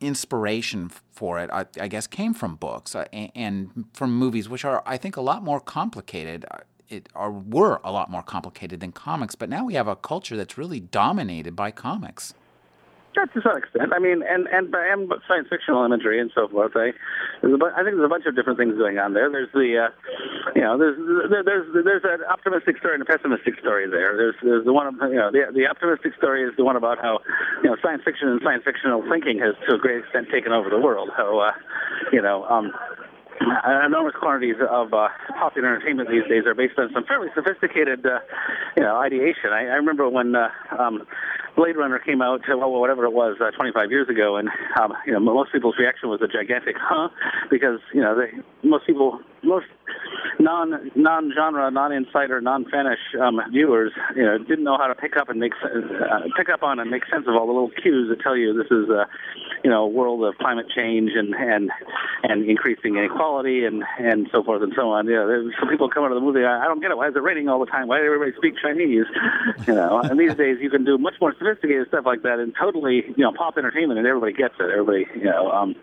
inspiration 0.00 0.90
for 1.10 1.38
it, 1.40 1.50
I, 1.52 1.66
I, 1.80 1.88
guess, 1.88 2.06
came 2.06 2.32
from 2.32 2.56
books 2.56 2.94
uh, 2.94 3.04
and, 3.12 3.30
and, 3.34 3.84
from 3.92 4.16
movies, 4.16 4.48
which 4.48 4.64
are, 4.64 4.82
I 4.86 4.96
think, 4.96 5.16
a 5.16 5.20
lot 5.20 5.42
more 5.42 5.60
complicated. 5.60 6.46
Uh, 6.50 6.58
it 6.88 7.10
are 7.14 7.30
were 7.30 7.80
a 7.84 7.92
lot 7.92 8.10
more 8.10 8.22
complicated 8.22 8.80
than 8.80 8.92
comics, 8.92 9.34
but 9.34 9.50
now 9.50 9.64
we 9.64 9.74
have 9.74 9.88
a 9.88 9.96
culture 9.96 10.38
that's 10.38 10.56
really 10.56 10.80
dominated 10.80 11.54
by 11.54 11.70
comics. 11.70 12.32
To 13.18 13.42
some 13.42 13.58
extent. 13.58 13.90
I 13.92 13.98
mean, 13.98 14.22
and 14.22 14.46
and 14.46 14.70
and 14.70 15.12
science 15.26 15.48
fictional 15.50 15.84
imagery 15.84 16.20
and 16.20 16.30
so 16.34 16.46
forth. 16.46 16.70
I, 16.76 16.94
I 17.42 17.82
think 17.82 17.98
there's 17.98 18.06
a 18.06 18.08
bunch 18.08 18.26
of 18.26 18.36
different 18.36 18.58
things 18.58 18.78
going 18.78 18.98
on 18.98 19.12
there. 19.12 19.28
There's 19.28 19.50
the, 19.52 19.74
uh, 19.74 19.90
you 20.54 20.62
know, 20.62 20.78
there's 20.78 20.94
there's 21.44 21.66
there's 21.84 22.04
an 22.06 22.22
optimistic 22.30 22.78
story 22.78 22.94
and 22.94 23.02
a 23.02 23.06
pessimistic 23.10 23.58
story 23.58 23.90
there. 23.90 24.16
There's 24.16 24.36
there's 24.40 24.64
the 24.64 24.72
one, 24.72 24.94
you 25.10 25.18
know, 25.18 25.32
the 25.34 25.50
the 25.50 25.66
optimistic 25.66 26.14
story 26.14 26.46
is 26.46 26.54
the 26.56 26.64
one 26.64 26.76
about 26.76 27.02
how, 27.02 27.18
you 27.62 27.70
know, 27.70 27.76
science 27.82 28.02
fiction 28.04 28.28
and 28.28 28.40
science 28.42 28.62
fictional 28.64 29.02
thinking 29.10 29.42
has 29.42 29.58
to 29.68 29.74
a 29.74 29.78
great 29.78 29.98
extent 30.06 30.28
taken 30.30 30.52
over 30.52 30.70
the 30.70 30.78
world. 30.78 31.10
How, 31.16 31.38
uh, 31.38 31.52
you 32.12 32.22
know, 32.22 32.44
um, 32.46 32.70
enormous 33.86 34.14
quantities 34.18 34.56
of 34.60 34.92
uh, 34.92 35.08
popular 35.38 35.68
entertainment 35.68 36.08
these 36.08 36.26
days 36.28 36.44
are 36.46 36.54
based 36.54 36.78
on 36.78 36.90
some 36.92 37.04
fairly 37.04 37.28
sophisticated, 37.34 38.04
uh, 38.04 38.20
you 38.76 38.82
know, 38.82 38.96
ideation. 38.96 39.50
I, 39.52 39.66
I 39.66 39.76
remember 39.78 40.08
when 40.08 40.34
uh, 40.34 40.48
um, 40.78 41.06
Blade 41.56 41.76
Runner 41.76 41.98
came 41.98 42.22
out, 42.22 42.40
uh, 42.50 42.56
well, 42.56 42.70
whatever 42.70 43.04
it 43.04 43.12
was, 43.12 43.36
uh, 43.40 43.50
25 43.50 43.90
years 43.90 44.08
ago, 44.08 44.36
and 44.36 44.48
um, 44.80 44.92
you 45.06 45.12
know, 45.12 45.20
most 45.20 45.52
people's 45.52 45.76
reaction 45.78 46.08
was 46.08 46.20
a 46.22 46.28
gigantic 46.28 46.76
"huh," 46.78 47.08
because 47.50 47.80
you 47.92 48.00
know, 48.00 48.16
they, 48.16 48.30
most 48.68 48.86
people, 48.86 49.20
most 49.42 49.66
non 50.38 50.90
non 50.94 51.32
genre, 51.34 51.70
non 51.70 51.92
insider, 51.92 52.40
non 52.40 52.64
fanish 52.64 52.98
um, 53.20 53.40
viewers, 53.50 53.92
you 54.14 54.22
know, 54.22 54.38
didn't 54.38 54.64
know 54.64 54.76
how 54.78 54.86
to 54.86 54.94
pick 54.94 55.16
up 55.16 55.28
and 55.28 55.40
make 55.40 55.52
uh, 55.62 56.20
pick 56.36 56.48
up 56.48 56.62
on 56.62 56.78
and 56.78 56.90
make 56.90 57.04
sense 57.06 57.26
of 57.26 57.34
all 57.34 57.46
the 57.46 57.52
little 57.52 57.70
cues 57.70 58.08
that 58.08 58.20
tell 58.20 58.36
you 58.36 58.52
this 58.54 58.70
is 58.70 58.88
a, 58.88 59.06
you 59.64 59.70
know, 59.70 59.84
a 59.84 59.88
world 59.88 60.24
of 60.24 60.36
climate 60.38 60.66
change 60.74 61.12
and 61.14 61.34
and 61.34 61.70
and 62.22 62.48
increasing 62.48 62.96
inequality 62.96 63.64
and 63.64 63.84
and 63.98 64.28
so 64.32 64.42
forth 64.42 64.62
and 64.62 64.72
so 64.76 64.90
on. 64.90 65.06
You 65.06 65.14
know, 65.14 65.26
there's 65.26 65.54
some 65.58 65.68
people 65.68 65.88
come 65.88 66.04
out 66.04 66.12
of 66.12 66.16
the 66.16 66.24
movie. 66.24 66.44
I, 66.44 66.64
I 66.64 66.64
don't 66.64 66.80
get 66.80 66.90
it. 66.90 66.96
Why 66.96 67.08
is 67.08 67.16
it 67.16 67.22
raining 67.22 67.48
all 67.48 67.60
the 67.60 67.66
time? 67.66 67.88
Why 67.88 67.98
does 67.98 68.06
everybody 68.06 68.32
speak 68.36 68.54
Chinese? 68.62 69.06
You 69.66 69.74
know, 69.74 70.00
and 70.00 70.18
these 70.18 70.34
days 70.36 70.58
you 70.60 70.70
can 70.70 70.84
do 70.84 70.98
much 70.98 71.14
more 71.20 71.34
sophisticated 71.38 71.88
stuff 71.88 72.06
like 72.06 72.22
that 72.22 72.38
and 72.38 72.54
totally, 72.58 73.04
you 73.16 73.24
know, 73.24 73.32
pop 73.36 73.58
entertainment, 73.58 73.98
and 73.98 74.06
everybody 74.06 74.32
gets 74.32 74.54
it. 74.60 74.70
Everybody, 74.70 75.06
you 75.14 75.24
know. 75.24 75.50
Um, 75.50 75.74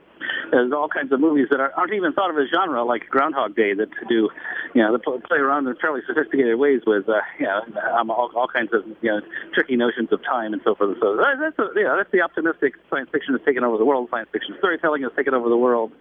there's 0.52 0.72
all 0.72 0.88
kinds 0.88 1.12
of 1.12 1.20
movies 1.20 1.48
that 1.52 1.60
are, 1.60 1.72
aren't 1.76 1.94
even 1.94 2.14
thought 2.14 2.30
of 2.30 2.38
as 2.38 2.50
genre, 2.54 2.84
like 2.84 3.08
Groundhog 3.10 3.56
Day, 3.56 3.74
that 3.74 3.90
do, 4.08 4.30
you 4.74 4.82
know, 4.82 4.92
that 4.92 5.04
play 5.04 5.38
around 5.38 5.68
in 5.68 5.76
fairly 5.78 6.02
sophisticated 6.08 6.58
ways 6.58 6.82
with, 6.86 7.10
uh, 7.10 7.20
you 7.40 7.46
know, 7.46 7.62
um, 7.98 8.10
all, 8.10 8.32
all 8.36 8.48
kinds 8.48 8.72
of, 8.74 8.86
you 9.02 9.10
know, 9.10 9.22
tricky 9.54 9.76
notions 9.76 10.10
of 10.12 10.24
time 10.24 10.54
and 10.54 10.62
so 10.64 10.76
forth. 10.76 10.92
And 10.92 10.98
So 11.02 11.18
that's, 11.18 11.58
a, 11.60 11.68
that's 11.76 12.12
the 12.12 12.22
optimistic 12.22 12.76
science 12.90 13.10
fiction 13.12 13.34
that's 13.34 13.46
taken 13.46 13.64
over 13.64 13.78
the 13.78 13.86
world. 13.86 14.08
Science 14.12 14.30
fiction 14.32 14.56
storytelling 14.60 15.04
has 15.04 15.12
taken 15.16 15.34
over 15.34 15.50
the 15.50 15.58
world, 15.58 15.92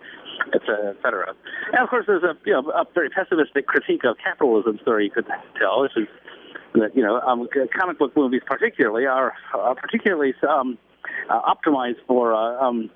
et 0.54 0.61
cetera, 0.66 0.90
et 0.90 0.97
cetera. 1.02 1.35
And 1.73 1.83
of 1.83 1.88
course, 1.88 2.04
there's 2.06 2.23
a, 2.23 2.37
you 2.44 2.52
know, 2.52 2.71
a 2.71 2.85
very 2.94 3.11
pessimistic 3.11 3.66
critique 3.66 4.04
of 4.04 4.16
capitalism 4.23 4.78
story 4.83 5.04
you 5.04 5.11
could 5.11 5.26
tell, 5.59 5.83
which 5.83 5.97
is 5.97 6.09
that, 6.75 6.94
you 6.94 7.02
know, 7.02 7.21
um, 7.21 7.49
comic 7.78 7.99
book 7.99 8.16
movies 8.16 8.42
particularly 8.47 9.06
are, 9.06 9.33
are 9.54 9.75
particularly 9.75 10.35
um, 10.49 10.76
uh, 11.30 11.40
optimized 11.42 12.02
for 12.06 12.35
uh, 12.35 12.61
um, 12.61 12.90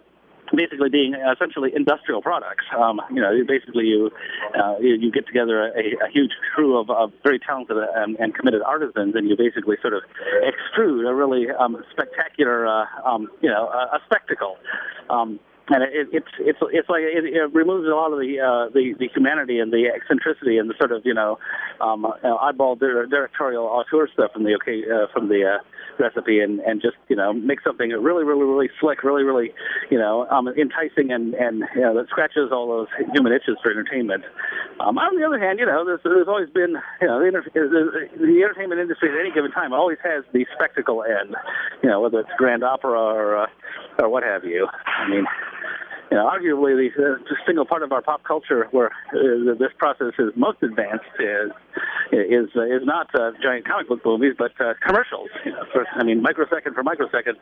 basically 0.55 0.89
being 0.89 1.15
essentially 1.15 1.73
industrial 1.75 2.23
products. 2.23 2.65
Um, 2.77 3.01
you 3.11 3.21
know, 3.21 3.33
basically 3.47 3.87
you, 3.87 4.11
uh, 4.55 4.77
you, 4.81 4.95
you 4.95 5.11
get 5.11 5.27
together 5.27 5.67
a, 5.69 6.07
a 6.07 6.11
huge 6.13 6.33
crew 6.55 6.79
of, 6.79 6.91
of 6.91 7.13
very 7.23 7.39
talented 7.39 7.77
and, 7.77 8.17
and, 8.19 8.35
committed 8.35 8.63
artisans, 8.63 9.15
and 9.15 9.29
you 9.29 9.37
basically 9.37 9.77
sort 9.83 9.95
of 9.95 10.03
extrude 10.45 11.09
a 11.09 11.15
really 11.15 11.51
um, 11.51 11.83
spectacular, 11.91 12.67
uh, 12.67 12.87
um, 13.05 13.29
you 13.41 13.49
know, 13.49 13.69
a, 13.69 13.97
a 13.97 14.01
spectacle. 14.07 14.57
And 15.71 15.83
it, 15.83 16.09
it's 16.13 16.33
it's 16.41 16.59
it's 16.73 16.89
like 16.89 17.03
it, 17.03 17.25
it 17.25 17.53
removes 17.53 17.87
a 17.87 17.95
lot 17.95 18.13
of 18.13 18.19
the 18.19 18.41
uh, 18.41 18.73
the 18.73 18.95
the 18.99 19.09
humanity 19.15 19.59
and 19.59 19.71
the 19.71 19.93
eccentricity 19.95 20.57
and 20.57 20.71
the 20.71 20.75
sort 20.79 20.93
of 20.93 21.05
you 21.05 21.13
know 21.13 21.39
um, 21.81 22.07
uh, 22.07 22.37
eyeball 22.41 22.77
directorial 22.77 23.65
auteur 23.65 24.09
stuff 24.13 24.33
from 24.33 24.45
the 24.45 24.57
okay 24.57 24.81
uh, 24.89 25.13
from 25.13 25.29
the 25.29 25.45
uh, 25.45 25.63
recipe 25.99 26.41
and 26.41 26.61
and 26.61 26.81
just 26.81 26.97
you 27.09 27.17
know 27.17 27.33
make 27.33 27.61
something 27.61 27.91
really 27.91 28.25
really 28.25 28.45
really 28.45 28.71
slick, 28.81 29.03
really 29.03 29.25
really 29.25 29.53
you 29.91 29.99
know 29.99 30.27
um, 30.31 30.49
enticing 30.49 31.13
and 31.13 31.35
and 31.35 31.65
you 31.75 31.83
know 31.83 31.95
that 31.95 32.09
scratches 32.09 32.49
all 32.51 32.69
those 32.69 32.89
human 33.13 33.33
itches 33.33 33.57
for 33.63 33.71
entertainment. 33.71 34.25
Um, 34.81 34.97
on 34.97 35.21
the 35.21 35.27
other 35.27 35.39
hand, 35.39 35.59
you 35.59 35.67
know 35.67 35.85
there's, 35.85 36.01
there's 36.03 36.29
always 36.29 36.49
been 36.49 36.81
you 37.01 37.07
know 37.07 37.21
the, 37.21 37.27
inter- 37.27 37.51
the 37.53 38.41
entertainment 38.43 38.81
industry 38.81 39.11
at 39.11 39.21
any 39.21 39.35
given 39.35 39.51
time 39.51 39.75
always 39.75 39.99
has 40.03 40.25
the 40.33 40.47
spectacle 40.55 41.05
end, 41.05 41.37
you 41.83 41.91
know 41.91 42.01
whether 42.01 42.21
it's 42.21 42.31
grand 42.39 42.65
opera 42.65 42.99
or 42.99 43.37
uh, 43.37 43.47
or 43.99 44.09
what 44.09 44.23
have 44.23 44.45
you. 44.45 44.67
I 44.87 45.09
mean 45.11 45.27
you 46.11 46.17
know, 46.17 46.25
arguably 46.25 46.77
the, 46.97 47.19
the 47.29 47.37
single 47.47 47.67
part 47.67 47.83
of 47.83 47.93
our 47.93 48.01
pop 48.01 48.25
culture 48.25 48.69
where 48.71 48.91
uh, 49.13 49.55
this 49.59 49.73
process 49.77 50.15
is 50.19 50.31
most 50.37 50.63
advanced 50.63 51.05
is 51.21 51.51
is 52.13 52.49
uh, 52.57 52.63
is 52.63 52.83
not 52.85 53.09
uh, 53.15 53.33
giant 53.43 53.67
comic 53.67 53.89
book 53.89 54.01
movies, 54.05 54.35
but 54.39 54.53
uh, 54.61 54.73
commercials. 54.85 55.29
You 55.45 55.53
know, 55.53 55.65
for, 55.73 55.87
I 55.95 56.05
mean, 56.05 56.23
microsecond 56.23 56.75
for 56.75 56.83
microsecond, 56.83 57.37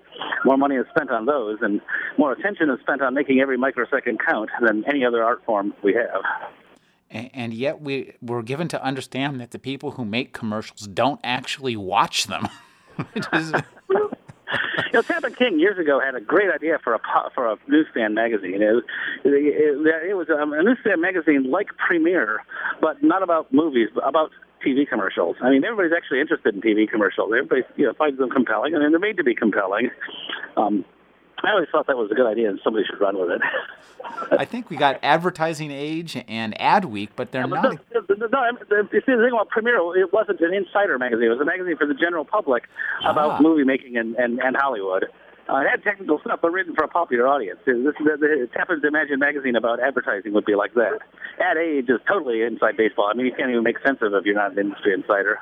more 0.45 0.57
money 0.57 0.77
is 0.77 0.87
spent 0.91 1.11
on 1.11 1.27
those, 1.27 1.59
and 1.61 1.81
more 2.19 2.33
attention 2.33 2.71
is 2.71 2.81
spent 2.81 3.03
on 3.03 3.15
making 3.15 3.41
every 3.41 3.57
microsecond 3.57 4.19
count 4.27 4.51
than 4.61 4.85
any 4.89 5.05
other 5.05 5.23
art 5.23 5.45
form 5.45 5.73
we 5.85 5.95
have. 5.95 6.23
And 7.09 7.55
yet, 7.55 7.81
we 7.81 8.15
we're 8.21 8.43
given 8.43 8.67
to 8.69 8.83
understand 8.83 9.41
that 9.41 9.53
the 9.53 9.61
people 9.61 9.93
who 9.93 10.05
make 10.05 10.33
commercials 10.33 10.89
don't 10.89 11.21
actually 11.23 11.77
watch 11.77 12.27
them. 12.27 12.49
you 14.87 14.93
know, 14.95 15.03
Tappan 15.03 15.35
King 15.35 15.59
years 15.59 15.79
ago 15.79 16.01
had 16.01 16.15
a 16.15 16.21
great 16.21 16.51
idea 16.51 16.79
for 16.83 16.95
a 16.95 17.01
for 17.35 17.47
a 17.47 17.57
newsstand 17.69 18.15
magazine. 18.15 18.63
It, 18.63 18.85
it, 19.25 20.11
it 20.11 20.17
was 20.17 20.29
um, 20.31 20.53
a 20.53 20.63
newsstand 20.63 21.01
magazine 21.01 21.51
like 21.51 21.69
Premiere, 21.77 22.43
but 22.81 23.03
not 23.03 23.23
about 23.23 23.53
movies, 23.53 23.89
but 23.95 24.07
about 24.07 24.31
TV 24.65 24.89
commercials. 24.89 25.37
I 25.43 25.51
mean, 25.51 25.65
everybody's 25.65 25.93
actually 25.97 26.21
interested 26.21 26.55
in 26.55 26.61
TV 26.61 26.89
commercials. 26.89 27.31
Everybody 27.33 27.63
you 27.77 27.87
know, 27.87 27.93
finds 27.95 28.19
them 28.19 28.31
compelling, 28.31 28.75
and 28.75 28.83
they're 28.83 28.99
made 28.99 29.17
to 29.19 29.25
be 29.25 29.35
compelling. 29.35 29.91
Um, 30.57 30.85
I 31.45 31.51
always 31.51 31.69
thought 31.71 31.87
that 31.87 31.97
was 31.97 32.11
a 32.11 32.15
good 32.15 32.27
idea, 32.27 32.49
and 32.49 32.59
somebody 32.65 32.85
should 32.87 33.01
run 33.01 33.19
with 33.19 33.31
it. 33.31 33.41
I 34.33 34.45
think 34.45 34.71
we 34.71 34.77
got 34.77 34.99
Advertising 35.03 35.71
Age 35.71 36.23
and 36.29 36.61
Ad 36.61 36.87
Week, 36.87 37.11
but 37.15 37.33
they're 37.33 37.43
yeah, 37.43 37.47
but 37.49 37.63
not. 37.63 37.79
No, 37.95 38.01
no, 38.09 38.27
no, 38.27 38.59
the, 38.69 38.89
the 38.91 39.01
thing 39.01 39.31
about 39.33 39.49
Premiere, 39.49 39.79
it 39.97 40.13
wasn't 40.13 40.41
an 40.41 40.55
insider 40.55 40.99
magazine. 40.99 41.27
It 41.27 41.31
was 41.31 41.41
a 41.41 41.45
magazine 41.45 41.77
for 41.77 41.87
the 41.87 41.95
general 41.95 42.25
public 42.25 42.65
about 43.05 43.33
ah. 43.33 43.41
movie 43.41 43.65
making 43.65 43.97
and, 43.97 44.15
and, 44.17 44.39
and 44.41 44.57
Hollywood. 44.57 45.07
Uh, 45.49 45.59
it 45.59 45.71
had 45.71 45.83
technical 45.85 46.19
stuff, 46.21 46.41
but 46.43 46.51
written 46.51 46.75
for 46.75 46.83
a 46.83 46.89
popular 46.89 47.29
audience. 47.29 47.61
This, 47.65 47.77
the, 47.77 48.17
the 48.19 48.49
Tappan's 48.53 48.83
Imagine 48.83 49.21
magazine 49.21 49.55
about 49.55 49.79
advertising 49.79 50.33
would 50.33 50.45
be 50.45 50.57
like 50.57 50.75
that. 50.75 50.99
Ad 51.39 51.57
Age 51.57 51.89
is 51.89 52.01
totally 52.09 52.43
inside 52.43 52.77
baseball. 52.77 53.09
I 53.09 53.15
mean, 53.15 53.27
you 53.27 53.33
can't 53.33 53.51
even 53.51 53.63
make 53.63 53.79
sense 53.85 53.99
of 54.03 54.13
it 54.13 54.17
if 54.17 54.25
you're 54.25 54.35
not 54.35 54.53
an 54.53 54.59
industry 54.59 54.93
insider. 54.93 55.39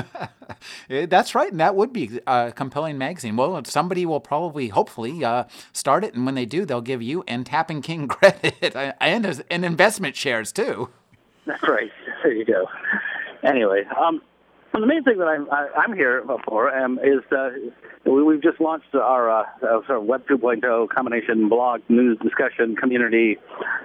That's 0.88 1.34
right, 1.34 1.50
and 1.50 1.60
that 1.60 1.74
would 1.74 1.92
be 1.92 2.20
a 2.26 2.52
compelling 2.54 2.98
magazine. 2.98 3.36
Well, 3.36 3.62
somebody 3.64 4.06
will 4.06 4.20
probably, 4.20 4.68
hopefully, 4.68 5.24
uh, 5.24 5.44
start 5.72 6.04
it, 6.04 6.14
and 6.14 6.26
when 6.26 6.34
they 6.34 6.46
do, 6.46 6.64
they'll 6.64 6.80
give 6.80 7.02
you 7.02 7.24
and 7.28 7.44
Tappan 7.44 7.82
King 7.82 8.08
credit 8.08 8.74
and, 9.00 9.44
and 9.50 9.64
investment 9.64 10.16
shares 10.16 10.52
too. 10.52 10.88
That's 11.46 11.62
right. 11.62 11.90
There 12.22 12.32
you 12.32 12.44
go. 12.44 12.66
Anyway, 13.42 13.82
um, 14.00 14.22
the 14.72 14.86
main 14.86 15.02
thing 15.04 15.18
that 15.18 15.26
I'm 15.26 15.50
i 15.50 15.84
am 15.84 15.94
here 15.94 16.24
for 16.46 16.74
um, 16.74 16.98
is 17.00 17.20
uh, 17.30 17.50
we, 18.04 18.34
have 18.34 18.42
just 18.42 18.60
launched 18.60 18.94
our 18.94 19.30
uh, 19.30 19.44
sort 19.60 19.90
of 19.90 20.04
Web 20.04 20.26
2.0 20.26 20.88
combination 20.88 21.48
blog, 21.48 21.82
news, 21.88 22.18
discussion, 22.22 22.74
community, 22.76 23.38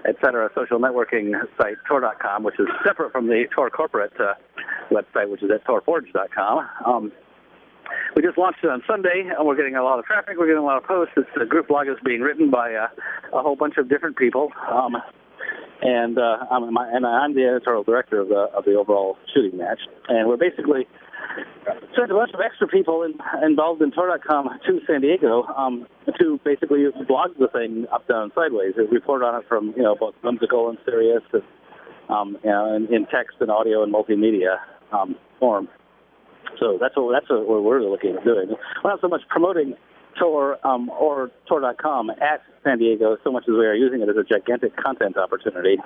etc. 0.07 0.49
social 0.55 0.79
networking 0.79 1.33
site 1.59 1.75
Tor.com, 1.87 2.43
which 2.43 2.59
is 2.59 2.67
separate 2.85 3.11
from 3.11 3.27
the 3.27 3.45
Tor 3.53 3.69
corporate 3.69 4.13
uh, 4.19 4.33
website, 4.89 5.29
which 5.29 5.43
is 5.43 5.51
at 5.51 5.65
TorForge.com. 5.65 6.67
Um, 6.85 7.11
we 8.15 8.21
just 8.21 8.37
launched 8.37 8.59
it 8.63 8.69
on 8.69 8.81
Sunday, 8.87 9.29
and 9.29 9.47
we're 9.47 9.55
getting 9.55 9.75
a 9.75 9.83
lot 9.83 9.99
of 9.99 10.05
traffic. 10.05 10.37
We're 10.37 10.47
getting 10.47 10.61
a 10.61 10.65
lot 10.65 10.77
of 10.77 10.83
posts. 10.83 11.13
It's, 11.15 11.29
uh, 11.39 11.45
group 11.45 11.67
blog 11.67 11.87
is 11.87 11.95
being 12.03 12.21
written 12.21 12.49
by 12.49 12.73
uh, 12.73 12.87
a 13.33 13.41
whole 13.41 13.55
bunch 13.55 13.77
of 13.77 13.89
different 13.89 14.17
people. 14.17 14.51
Um, 14.69 14.97
and 15.81 16.17
uh, 16.17 16.45
I'm 16.49 16.63
and 16.75 17.05
I'm 17.05 17.35
the 17.35 17.45
editorial 17.45 17.83
director 17.83 18.19
of 18.19 18.29
the 18.29 18.49
of 18.55 18.65
the 18.65 18.73
overall 18.73 19.17
shooting 19.33 19.57
match. 19.57 19.79
And 20.09 20.27
we're 20.27 20.37
basically 20.37 20.87
sent 21.95 22.11
a 22.11 22.15
bunch 22.15 22.31
of 22.33 22.39
extra 22.41 22.67
people 22.67 23.03
in, 23.03 23.13
involved 23.45 23.81
in 23.81 23.91
Tor.com 23.91 24.49
to 24.65 24.79
San 24.87 25.01
Diego 25.01 25.43
um, 25.55 25.85
to 26.19 26.39
basically 26.43 26.85
blog 27.07 27.37
the 27.39 27.47
thing 27.47 27.85
up, 27.91 28.07
down, 28.07 28.31
sideways. 28.33 28.73
We 28.77 28.85
report 28.85 29.21
on 29.21 29.39
it 29.39 29.47
from 29.47 29.73
you 29.77 29.83
know 29.83 29.95
both 29.95 30.15
whimsical 30.23 30.69
and 30.69 30.77
serious, 30.85 31.21
and, 31.31 31.43
um, 32.09 32.37
you 32.43 32.49
know, 32.49 32.75
in 32.75 33.05
text 33.05 33.37
and 33.39 33.51
audio 33.51 33.83
and 33.83 33.93
multimedia 33.93 34.57
um, 34.91 35.15
form. 35.39 35.67
So 36.59 36.77
that's 36.79 36.95
what 36.95 37.11
that's 37.11 37.29
what 37.29 37.63
we're 37.63 37.81
looking 37.81 38.15
at 38.15 38.23
doing. 38.23 38.49
We're 38.83 38.91
not 38.91 39.01
so 39.01 39.07
much 39.07 39.21
promoting 39.29 39.75
Tor 40.19 40.65
um, 40.65 40.89
or 40.89 41.31
Tor.com 41.47 42.09
at 42.09 42.41
San 42.63 42.79
Diego 42.79 43.17
so 43.23 43.31
much 43.31 43.43
as 43.43 43.53
we 43.53 43.65
are 43.65 43.75
using 43.75 44.01
it 44.01 44.09
as 44.09 44.15
a 44.17 44.23
gigantic 44.23 44.75
content 44.75 45.17
opportunity. 45.17 45.77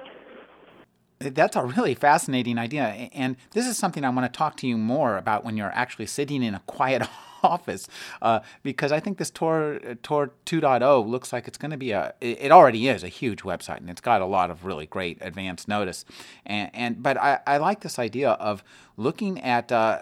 That's 1.19 1.55
a 1.55 1.63
really 1.63 1.93
fascinating 1.93 2.57
idea. 2.57 2.85
And 3.13 3.35
this 3.51 3.67
is 3.67 3.77
something 3.77 4.03
I 4.03 4.09
want 4.09 4.31
to 4.31 4.35
talk 4.35 4.57
to 4.57 4.67
you 4.67 4.77
more 4.77 5.17
about 5.17 5.43
when 5.45 5.55
you're 5.55 5.71
actually 5.73 6.07
sitting 6.07 6.41
in 6.41 6.55
a 6.55 6.61
quiet 6.65 7.03
office, 7.43 7.87
uh, 8.21 8.39
because 8.63 8.91
I 8.91 8.99
think 8.99 9.17
this 9.17 9.29
Tor, 9.29 9.79
Tor 10.03 10.31
2.0 10.45 11.07
looks 11.07 11.33
like 11.33 11.47
it's 11.47 11.57
going 11.57 11.71
to 11.71 11.77
be 11.77 11.91
a, 11.91 12.13
it 12.21 12.51
already 12.51 12.87
is 12.87 13.03
a 13.03 13.07
huge 13.07 13.41
website 13.41 13.77
and 13.77 13.89
it's 13.89 14.01
got 14.01 14.21
a 14.21 14.25
lot 14.25 14.51
of 14.51 14.65
really 14.65 14.85
great 14.85 15.17
advanced 15.21 15.67
notice. 15.67 16.05
And, 16.45 16.69
and 16.73 17.03
But 17.03 17.17
I, 17.17 17.39
I 17.45 17.57
like 17.57 17.81
this 17.81 17.99
idea 17.99 18.31
of 18.31 18.63
looking 18.97 19.39
at 19.41 19.71
uh, 19.71 19.99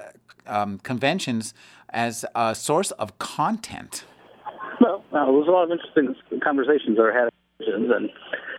um, 0.47 0.79
conventions 0.79 1.53
as 1.89 2.25
a 2.35 2.53
source 2.55 2.91
of 2.91 3.17
content. 3.19 4.05
Well, 4.81 5.03
uh, 5.11 5.25
there's 5.25 5.47
a 5.47 5.51
lot 5.51 5.63
of 5.63 5.71
interesting 5.71 6.15
conversations 6.41 6.97
that 6.97 7.03
are 7.03 7.13
had, 7.13 7.29
and 7.59 8.09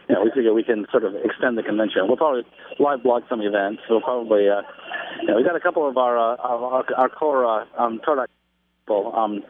you 0.09 0.15
know, 0.15 0.25
we 0.25 0.31
figure 0.35 0.53
we 0.53 0.65
can 0.65 0.87
sort 0.91 1.05
of 1.05 1.15
extend 1.25 1.57
the 1.57 1.63
convention. 1.63 2.03
We'll 2.09 2.17
probably 2.17 2.43
live 2.79 3.03
blog 3.03 3.23
some 3.29 3.41
events. 3.41 3.83
We'll 3.89 4.01
probably, 4.01 4.49
uh, 4.49 4.63
you 5.21 5.29
know, 5.29 5.37
we 5.37 5.45
got 5.45 5.57
a 5.57 5.61
couple 5.61 5.89
of 5.89 5.97
our 5.97 6.19
uh, 6.19 6.37
our, 6.37 6.85
our 6.97 7.09
core 7.09 7.47
uh, 7.47 7.65
um, 7.79 8.01
people. 8.91 9.13
Um, 9.15 9.43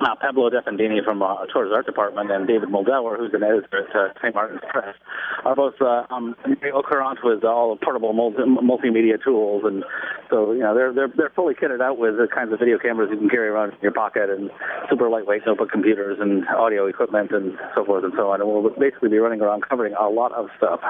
uh, 0.00 0.16
Pablo 0.20 0.50
Defendini 0.50 1.04
from 1.04 1.22
uh, 1.22 1.46
Tor's 1.52 1.70
art 1.72 1.86
department 1.86 2.28
and 2.28 2.48
David 2.48 2.68
Moldawer, 2.68 3.16
who's 3.16 3.32
an 3.32 3.44
editor 3.44 3.86
at 3.86 3.94
uh, 3.94 4.12
St. 4.20 4.34
Martin's 4.34 4.60
Press, 4.68 4.96
are 5.44 5.54
both 5.54 5.74
uh, 5.80 6.02
um, 6.10 6.34
au 6.42 6.82
with 7.22 7.44
all 7.44 7.78
portable 7.80 8.12
multi- 8.12 8.42
multimedia 8.42 9.22
tools, 9.22 9.62
and 9.64 9.84
so 10.28 10.50
you 10.50 10.58
know 10.58 10.74
they're 10.74 10.92
they're 10.92 11.12
they're 11.16 11.32
fully 11.36 11.54
kitted 11.54 11.80
out 11.80 11.96
with 11.96 12.16
the 12.16 12.26
kinds 12.26 12.52
of 12.52 12.58
video 12.58 12.76
cameras 12.76 13.08
you 13.12 13.18
can 13.18 13.28
carry 13.30 13.46
around 13.46 13.70
in 13.70 13.78
your 13.82 13.92
pocket 13.92 14.30
and 14.30 14.50
super 14.90 15.08
lightweight 15.08 15.42
notebook 15.46 15.70
computers 15.70 16.18
and 16.20 16.42
audio 16.48 16.88
equipment 16.88 17.30
and 17.30 17.56
so 17.76 17.84
forth 17.84 18.02
and 18.02 18.14
so 18.16 18.32
on. 18.32 18.40
And 18.40 18.50
we'll 18.50 18.70
basically 18.70 19.10
be 19.10 19.18
running 19.18 19.42
around 19.42 19.62
covering 19.62 19.94
a 19.94 20.08
lot 20.08 20.32
of 20.32 20.48
stuff. 20.56 20.80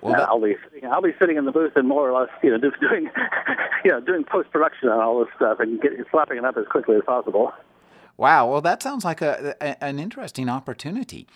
Well, 0.00 0.20
uh, 0.20 0.26
I'll 0.28 0.40
be 0.40 0.56
sitting, 0.64 0.88
I'll 0.88 1.02
be 1.02 1.14
sitting 1.18 1.36
in 1.36 1.44
the 1.44 1.52
booth 1.52 1.72
and 1.76 1.88
more 1.88 2.08
or 2.08 2.20
less, 2.20 2.30
you 2.42 2.50
know, 2.50 2.58
doing, 2.80 3.10
you 3.84 3.90
know, 3.90 4.00
doing 4.00 4.24
post 4.24 4.50
production 4.50 4.88
on 4.88 5.00
all 5.00 5.18
this 5.20 5.32
stuff 5.36 5.60
and 5.60 5.80
get, 5.80 5.92
slapping 6.10 6.38
it 6.38 6.44
up 6.44 6.56
as 6.56 6.66
quickly 6.70 6.96
as 6.96 7.02
possible. 7.04 7.52
Wow. 8.16 8.50
Well, 8.50 8.60
that 8.60 8.82
sounds 8.82 9.04
like 9.04 9.22
a, 9.22 9.54
a 9.60 9.82
an 9.82 9.98
interesting 9.98 10.48
opportunity. 10.48 11.26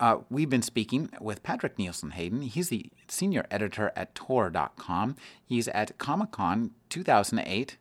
Uh, 0.00 0.18
we've 0.30 0.50
been 0.50 0.62
speaking 0.62 1.10
with 1.20 1.42
Patrick 1.42 1.78
Nielsen 1.78 2.12
Hayden. 2.12 2.42
He's 2.42 2.68
the 2.68 2.90
senior 3.08 3.46
editor 3.50 3.92
at 3.96 4.14
Tor.com. 4.14 5.16
He's 5.44 5.66
at 5.68 5.98
Comic 5.98 6.30
Con 6.30 6.70
2008 6.88 7.78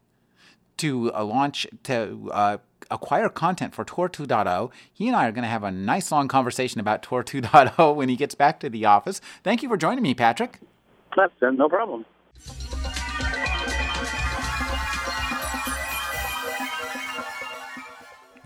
to 0.78 1.14
uh, 1.14 1.24
launch, 1.24 1.68
to 1.84 2.30
uh, 2.34 2.58
acquire 2.90 3.30
content 3.30 3.76
for 3.76 3.84
Tor 3.84 4.10
2.0. 4.10 4.72
He 4.94 5.08
and 5.08 5.16
I 5.16 5.28
are 5.28 5.32
going 5.32 5.44
to 5.44 5.50
have 5.50 5.64
a 5.64 5.72
nice 5.72 6.12
long 6.12 6.28
conversation 6.28 6.80
about 6.80 7.04
Tor 7.04 7.24
2.0 7.24 7.96
when 7.96 8.10
he 8.10 8.16
gets 8.16 8.36
back 8.36 8.60
to 8.62 8.70
the 8.70 8.86
office. 8.86 9.22
Thank 9.44 9.64
you 9.64 9.70
for 9.70 9.78
joining 9.78 10.04
me, 10.04 10.14
Patrick. 10.14 10.60
No 11.58 11.70
problem. 11.70 12.06